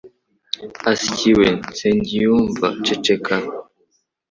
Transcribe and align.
Asyi 0.91 1.29
we 1.37 1.47
nsengiyumva 1.69 2.67
ceceka 2.85 3.35